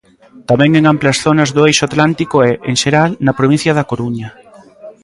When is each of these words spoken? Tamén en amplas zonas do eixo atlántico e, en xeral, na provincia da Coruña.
Tamén 0.49 0.71
en 0.79 0.83
amplas 0.93 1.17
zonas 1.25 1.49
do 1.55 1.61
eixo 1.69 1.83
atlántico 1.89 2.37
e, 2.47 2.51
en 2.69 2.75
xeral, 2.81 3.09
na 3.25 3.37
provincia 3.39 3.75
da 3.77 3.87
Coruña. 3.91 4.29